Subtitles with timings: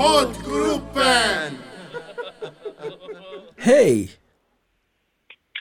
[0.00, 1.52] Poddgruppen!
[3.56, 4.10] Hej!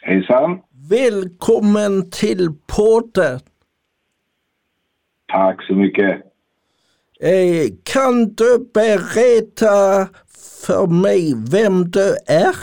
[0.02, 0.62] Hejsan!
[0.90, 2.48] Välkommen till
[2.78, 3.40] podden!
[5.28, 6.22] Tack så mycket!
[7.20, 10.08] Eh, kan du berätta
[10.66, 12.56] för mig vem du är?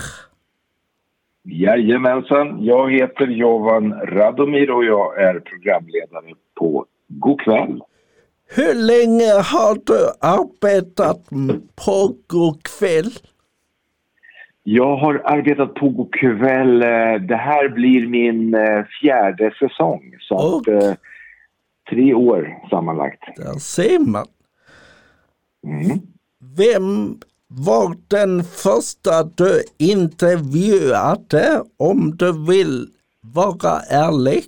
[1.42, 7.80] Jajamensan, jag heter Jovan Radomir och jag är programledare på Go'kväll.
[8.48, 11.24] Hur länge har du arbetat
[11.84, 13.10] på Go'kväll?
[14.62, 16.78] Jag har arbetat på Go'kväll,
[17.28, 20.14] det här blir min eh, fjärde säsong.
[20.20, 20.68] Så att, Och?
[20.68, 20.94] eh,
[21.90, 23.22] tre år sammanlagt.
[23.36, 24.26] Där ser man.
[25.66, 25.98] Mm.
[26.56, 32.86] Vem var den första du intervjuade om du vill
[33.20, 34.44] vara ärlig?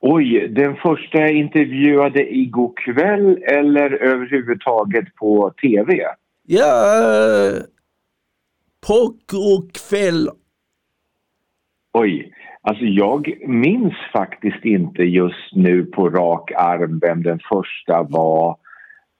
[0.00, 6.04] Oj, den första jag intervjuade i Go'kväll eller överhuvudtaget på TV?
[6.46, 7.52] Ja,
[8.86, 10.28] på Go'kväll.
[11.92, 18.56] Oj, alltså jag minns faktiskt inte just nu på rak arm vem den första var.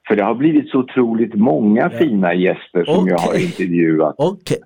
[0.08, 4.14] För det har blivit så otroligt många fina gäster som jag har intervjuat.
[4.18, 4.58] Okej.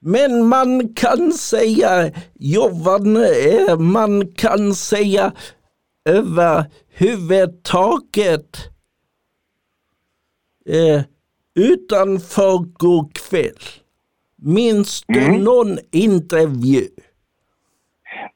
[0.00, 5.32] Men man kan säga, Jovan, eh, man kan säga
[6.08, 8.56] överhuvudtaget
[10.66, 11.02] eh,
[11.54, 13.80] utanför Go'kväll.
[14.36, 15.44] Minns du Mm.
[15.44, 16.82] någon intervju?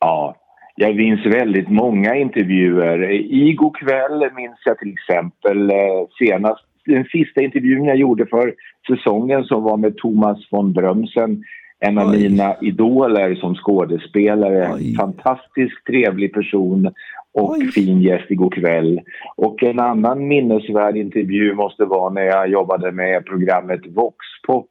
[0.00, 0.36] Ja,
[0.76, 3.10] jag minns väldigt många intervjuer.
[3.12, 5.76] I Go'kväll minns jag till exempel eh,
[6.18, 8.54] senast den sista intervjun jag gjorde för
[8.88, 11.44] säsongen som var med Thomas von Brömsen.
[11.80, 12.18] En av Oj.
[12.18, 14.70] mina idoler som skådespelare.
[14.74, 14.94] Oj.
[14.96, 16.86] Fantastiskt trevlig person
[17.34, 17.66] och Oj.
[17.66, 19.00] fin gäst i Go'kväll.
[19.36, 24.70] Och en annan minnesvärd intervju måste vara när jag jobbade med programmet Voxpop.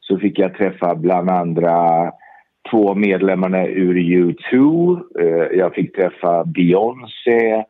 [0.00, 1.72] Så fick jag träffa bland andra
[2.70, 5.00] två medlemmarna ur U2.
[5.20, 7.64] Eh, Jag fick träffa Beyoncé.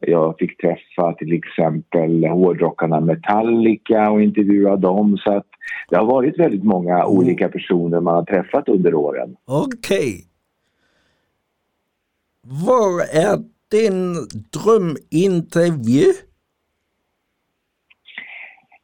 [0.00, 5.18] Jag fick träffa till exempel hårdrockarna Metallica och intervjua dem.
[5.18, 5.46] Så att
[5.90, 9.36] det har varit väldigt många olika personer man har träffat under åren.
[9.46, 10.24] Okej.
[12.66, 13.38] Vad är
[13.70, 14.14] din
[14.52, 16.04] drömintervju?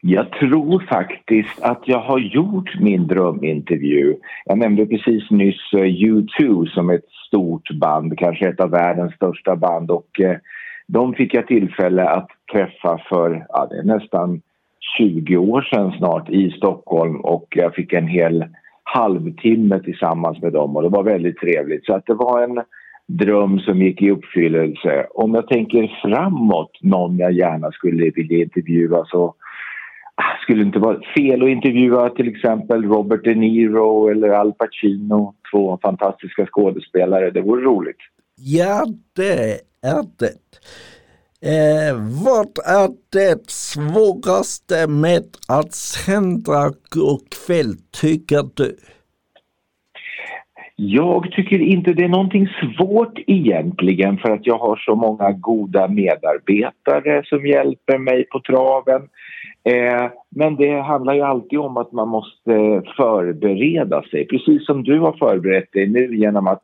[0.07, 4.17] Jag tror faktiskt att jag har gjort min drömintervju.
[4.45, 9.57] Jag nämnde precis nyss eh, U2 som ett stort band, kanske ett av världens största
[9.57, 9.91] band.
[9.91, 10.37] Och eh,
[10.87, 14.41] de fick jag tillfälle att träffa för ja, det är nästan
[14.99, 18.45] 20 år sedan snart i Stockholm och jag fick en hel
[18.83, 21.87] halvtimme tillsammans med dem och det var väldigt trevligt.
[21.87, 22.63] Så att det var en
[23.07, 25.07] dröm som gick i uppfyllelse.
[25.15, 29.35] Om jag tänker framåt, någon jag gärna skulle vilja intervjua så
[30.45, 35.79] skulle inte vara fel att intervjua till exempel Robert De Niro eller Al Pacino, två
[35.83, 37.31] fantastiska skådespelare.
[37.31, 38.01] Det vore roligt.
[38.37, 40.39] Ja, det är det.
[41.47, 41.95] Eh,
[42.25, 46.73] vad är det svåraste med att sända
[47.47, 48.77] kväll tycker du?
[50.77, 55.89] Jag tycker inte det är någonting svårt egentligen för att jag har så många goda
[55.89, 59.03] medarbetare som hjälper mig på traven.
[59.65, 64.99] Eh, men det handlar ju alltid om att man måste förbereda sig, precis som du
[64.99, 66.63] har förberett dig nu genom att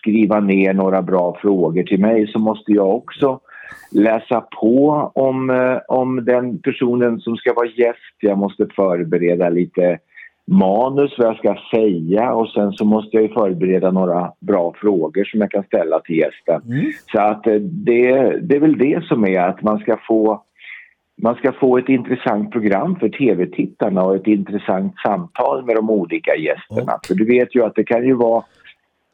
[0.00, 3.40] skriva ner några bra frågor till mig så måste jag också
[3.92, 8.16] läsa på om, eh, om den personen som ska vara gäst.
[8.20, 9.98] Jag måste förbereda lite
[10.46, 15.24] manus, vad jag ska säga och sen så måste jag ju förbereda några bra frågor
[15.24, 16.62] som jag kan ställa till gästen.
[16.66, 16.92] Mm.
[17.12, 18.12] Så att eh, det,
[18.42, 20.42] det är väl det som är att man ska få
[21.22, 26.36] man ska få ett intressant program för tv-tittarna och ett intressant samtal med de olika
[26.36, 26.94] gästerna.
[26.94, 28.44] Och- För du vet ju att det kan ju vara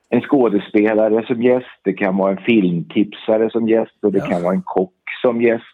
[0.09, 4.27] en skådespelare som gäst, det kan vara en filmtipsare som gäst och det Ja.
[4.27, 4.93] kan vara en kock
[5.23, 5.65] som gäst.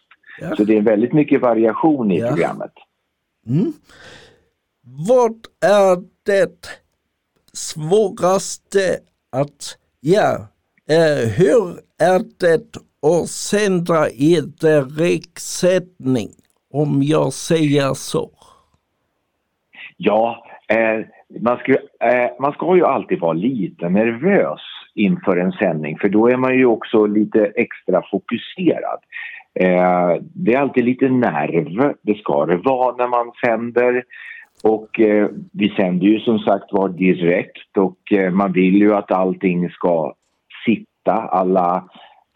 [0.41, 0.55] Ja.
[0.55, 2.27] Så det är väldigt mycket variation i Ja.
[2.27, 2.71] programmet.
[3.47, 3.73] Mm.
[5.07, 5.35] Vad
[5.65, 6.79] är det
[7.53, 8.97] svåraste
[9.31, 10.47] att, ja,
[10.89, 16.29] eh, hur är det och sända i direktsändning
[16.73, 18.29] om jag säger så?
[19.97, 21.05] Ja, eh,
[21.41, 21.71] man, ska,
[22.07, 24.61] eh, man ska ju alltid vara lite nervös
[24.95, 28.99] inför en sändning för då är man ju också lite extra fokuserad.
[29.59, 34.03] Eh, det är alltid lite nerv, det ska det vara när man sänder.
[34.63, 39.11] Och eh, vi sänder ju som sagt var direkt och eh, man vill ju att
[39.11, 40.13] allting ska
[40.65, 41.89] sitta, alla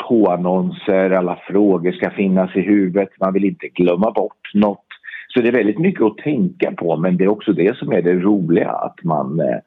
[0.09, 3.09] påannonser, alla frågor ska finnas i huvudet.
[3.19, 4.85] Man vill inte glömma bort något.
[5.27, 8.01] Så det är väldigt mycket att tänka på men det är också det som är
[8.01, 9.57] det roliga att man, eh,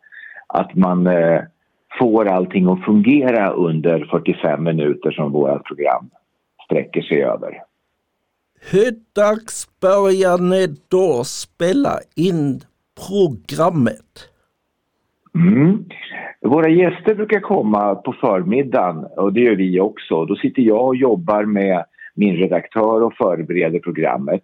[0.47, 1.41] att man eh,
[1.99, 6.11] får allting att fungera under 45 minuter som vårt program
[6.65, 7.63] sträcker sig över.
[8.71, 12.61] Hur dags börjar ni då spela in
[13.09, 14.30] programmet?
[15.35, 15.85] Mm.
[16.41, 20.25] Våra gäster brukar komma på förmiddagen och det gör vi också.
[20.25, 21.85] Då sitter jag och jobbar med
[22.15, 24.43] min redaktör och förbereder programmet.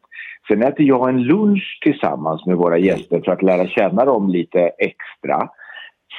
[0.48, 4.60] Sen äter jag en lunch tillsammans med våra gäster för att lära känna dem lite
[4.78, 5.48] extra.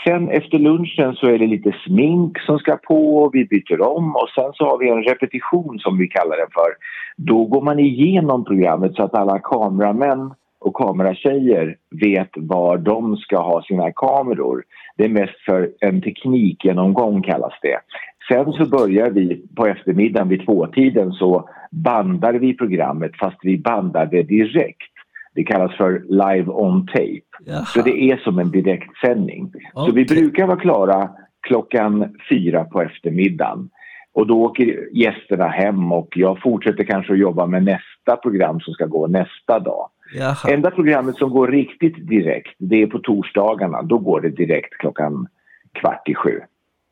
[0.05, 4.29] Sen efter lunchen så är det lite smink som ska på, vi byter om och
[4.35, 6.71] sen så har vi en repetition som vi kallar den för.
[7.17, 13.37] Då går man igenom programmet så att alla kameramän och kameratjejer vet var de ska
[13.37, 14.63] ha sina kameror.
[14.97, 17.79] Det är mest för en teknikgenomgång kallas det.
[18.27, 24.05] Sen så börjar vi på eftermiddagen vid tvåtiden så bandar vi programmet fast vi bandar
[24.05, 24.91] det direkt.
[25.35, 27.21] Det kallas för live on tape.
[27.45, 27.65] Jaha.
[27.65, 29.45] Så det är som en direktsändning.
[29.45, 29.85] Okay.
[29.85, 31.09] Så vi brukar vara klara
[31.47, 33.69] klockan fyra på eftermiddagen.
[34.13, 38.73] Och då åker gästerna hem och jag fortsätter kanske att jobba med nästa program som
[38.73, 39.89] ska gå nästa dag.
[40.13, 40.53] Jaha.
[40.53, 43.81] Enda programmet som går riktigt direkt det är på torsdagarna.
[43.81, 45.27] Då går det direkt klockan
[45.73, 46.41] kvart i sju.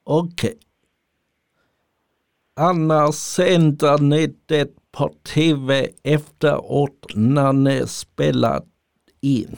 [0.03, 0.47] Okej.
[0.47, 0.59] Okay.
[2.59, 8.61] Annars sänder ni det på tv efteråt när ni spelar
[9.21, 9.57] in?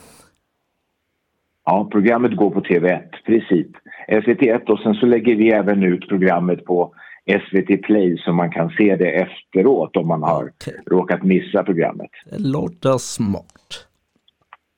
[1.64, 3.66] Ja, programmet går på TV1, precis.
[4.08, 6.94] SVT1 och sen så lägger vi även ut programmet på
[7.28, 10.74] SVT Play så man kan se det efteråt om man har okay.
[10.86, 12.10] råkat missa programmet.
[12.30, 13.86] Det låter smart.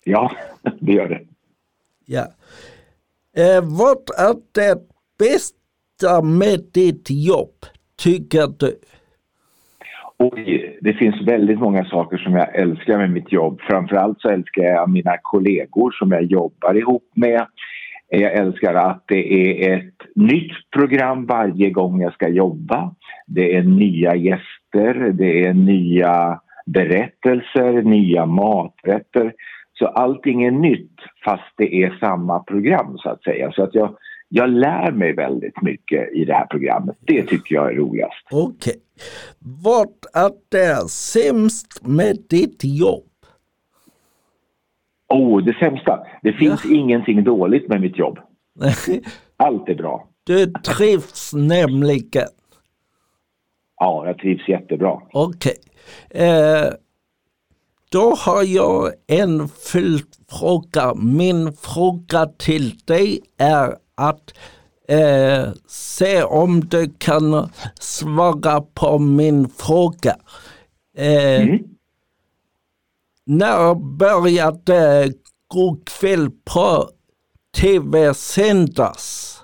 [0.05, 0.33] Ja,
[0.81, 1.21] det gör det.
[2.07, 2.27] Ja.
[3.37, 4.79] Eh, vad är det
[5.19, 7.67] bästa med ditt jobb,
[7.97, 8.79] tycker du?
[10.19, 13.61] Oj, det finns väldigt många saker som jag älskar med mitt jobb.
[13.61, 17.47] Framförallt så älskar jag mina kollegor som jag jobbar ihop med.
[18.13, 22.95] Jag älskar att det är ett nytt program varje gång jag ska jobba.
[23.27, 29.33] Det är nya gäster, det är nya berättelser, nya maträtter.
[29.79, 33.53] Så allting är nytt fast det är samma program så att säga.
[33.53, 33.97] Så att jag,
[34.29, 36.97] jag lär mig väldigt mycket i det här programmet.
[37.01, 38.27] Det tycker jag är roligast.
[38.31, 38.51] Okej.
[38.51, 38.81] Okay.
[39.65, 43.10] Vad är det sämst med ditt jobb?
[45.11, 45.99] Oh, det sämsta?
[46.23, 46.77] Det finns ja.
[46.77, 48.19] ingenting dåligt med mitt jobb.
[49.37, 50.09] Allt är bra.
[50.25, 52.29] Du trivs nämligen?
[53.81, 55.01] Ja, jag trivs jättebra.
[55.13, 55.55] Okej.
[56.11, 56.27] Okay.
[56.27, 56.73] Eh,
[57.93, 60.95] då har jag en följdfråga.
[60.95, 64.35] Min fråga till dig är att
[64.89, 67.49] eh, se om du kan
[67.81, 70.17] svara på min fråga.
[70.97, 71.59] Eh, mm.
[73.39, 75.09] När började
[75.49, 76.89] God kväll på
[77.61, 79.37] tv sändas?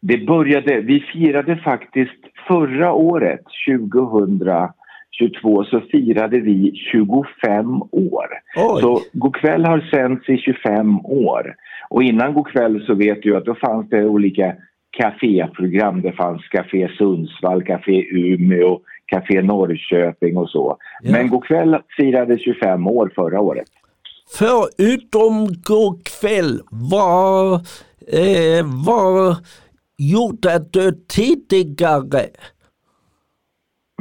[0.00, 8.26] Det började, vi firade faktiskt förra året, 2022, så firade vi 25 år.
[8.56, 8.80] Oj.
[8.80, 11.54] Så Godkväll har sänts i 25 år.
[11.88, 14.54] Och innan Godkväll så vet du att då fanns det olika
[14.90, 16.02] kaféprogram.
[16.02, 20.76] Det fanns Café Sundsvall, Café Umeå, Café Norrköping och så.
[21.02, 21.12] Ja.
[21.12, 23.68] Men Godkväll firade 25 år förra året.
[24.38, 27.54] Förutom Godkväll, vad,
[28.12, 29.36] eh, vad
[29.98, 32.26] gjorde du tidigare?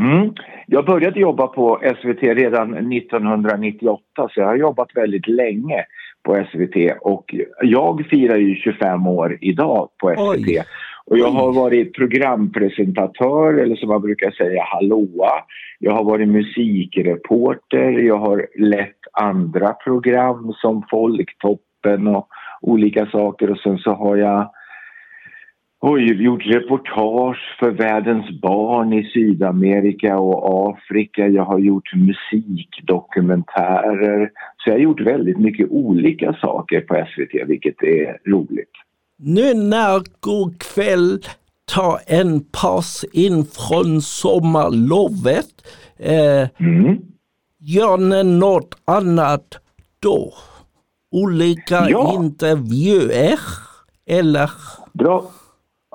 [0.01, 0.33] Mm.
[0.67, 5.86] Jag började jobba på SVT redan 1998 så jag har jobbat väldigt länge
[6.24, 10.48] på SVT och jag firar ju 25 år idag på SVT.
[10.48, 10.63] Oj.
[11.05, 15.31] Och jag har varit programpresentatör, eller som man brukar säga, hallåa.
[15.79, 22.27] Jag har varit musikreporter, jag har lett andra program som Folktoppen och
[22.62, 24.51] olika saker och sen så har jag
[25.86, 31.27] Oj, gjort reportage för världens barn i Sydamerika och Afrika.
[31.27, 34.31] Jag har gjort musikdokumentärer.
[34.57, 38.72] Så jag har gjort väldigt mycket olika saker på SVT, vilket är roligt.
[39.25, 41.20] Nu när God kväll
[41.75, 45.51] tar en paus in från sommarlovet,
[46.00, 46.98] eh, mm.
[47.60, 49.60] gör ni något annat
[50.01, 50.34] då?
[51.12, 52.13] Olika ja.
[52.15, 53.39] intervjuer
[54.10, 54.50] eller?
[54.94, 55.24] Bra.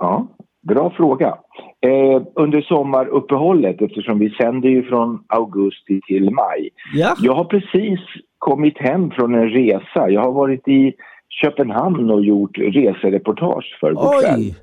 [0.01, 0.27] Ja,
[0.69, 1.39] bra fråga.
[1.81, 6.71] Eh, under sommaruppehållet, eftersom vi sänder ju från augusti till maj.
[6.95, 7.15] Ja.
[7.21, 8.01] Jag har precis
[8.39, 10.11] kommit hem från en resa.
[10.11, 10.95] Jag har varit i
[11.29, 14.55] Köpenhamn och gjort resereportage för Go'kväll.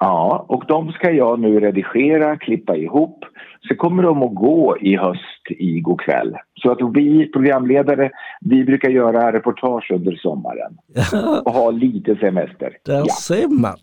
[0.00, 3.24] Ja, och de ska jag nu redigera, klippa ihop.
[3.68, 6.36] Så kommer de att gå i höst i god kväll.
[6.54, 8.10] Så att vi programledare,
[8.40, 10.78] vi brukar göra reportage under sommaren.
[11.44, 12.76] Och ha lite semester.
[12.84, 13.14] Där Ja.
[13.14, 13.76] ser man.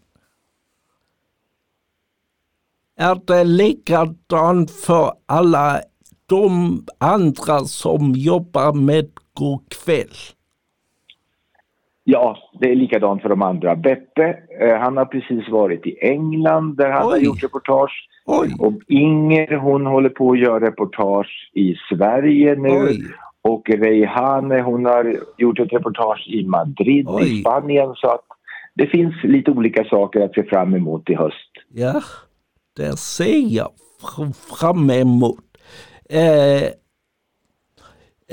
[2.97, 5.79] Är det likadant för alla
[6.25, 10.34] de andra som jobbar med God kväll?
[12.07, 13.75] Ja, det är likadant för de andra.
[13.75, 17.25] Beppe, eh, han har precis varit i England där han har Oj.
[17.25, 18.07] gjort reportage.
[18.25, 22.69] Oj, Och Inger, hon håller på att göra reportage i Sverige nu.
[22.69, 23.03] oj,
[23.41, 27.37] Och Reyhane, hon har gjort ett reportage i Madrid Oj.
[27.37, 27.93] i Spanien.
[27.95, 28.25] Så att
[28.75, 31.51] det finns lite olika saker att se fram emot i höst.
[31.73, 32.01] ja,
[32.75, 33.69] det ser jag
[34.01, 35.39] fr- fram emot.
[36.09, 36.63] Eh,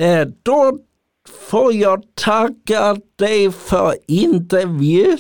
[0.07, 0.79] eh, då
[1.29, 5.19] får jag tacka dig för intervjun.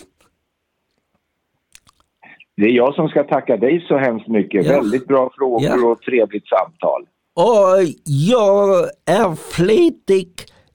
[2.57, 4.67] Det är jag som ska tacka dig så hemskt mycket.
[4.67, 4.73] Ja.
[4.73, 5.87] Väldigt bra frågor Ja.
[5.87, 7.07] och trevligt samtal.
[7.37, 10.29] Och jag är flitig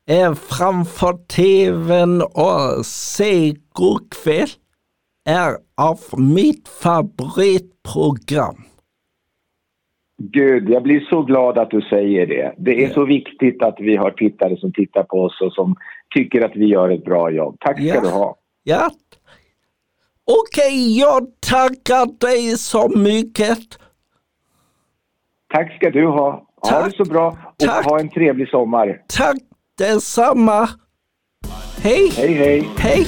[0.10, 4.50] eh, framför tvn och se God kväll
[5.30, 8.64] är av mitt favoritprogram.
[10.18, 12.54] Gud, jag blir så glad att du säger det.
[12.58, 12.94] Det är Ja.
[12.94, 15.76] så viktigt att vi har tittare som tittar på oss och som
[16.16, 17.58] tycker att vi gör ett bra jobb.
[17.60, 18.02] Tack ska Ja.
[18.02, 18.36] du ha.
[18.64, 18.90] Ja.
[20.42, 23.60] Okej, jag tackar dig så mycket.
[25.54, 26.44] Tack ska du ha.
[26.62, 26.92] Ha Tack.
[26.98, 27.86] det så bra och Tack.
[27.86, 29.02] ha en trevlig sommar.
[29.18, 29.38] Tack
[29.78, 30.70] detsamma.
[31.84, 32.68] Hej, Hej, hej.
[32.78, 33.06] hej.